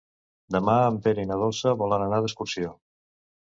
Demà 0.53 0.77
en 0.85 0.97
Pere 1.07 1.25
i 1.25 1.29
na 1.33 1.37
Dolça 1.41 1.75
volen 1.83 2.07
anar 2.07 2.23
d'excursió. 2.25 2.73